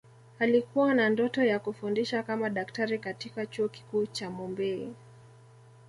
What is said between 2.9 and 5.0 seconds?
katika Chuo Kikuu cha Mumbay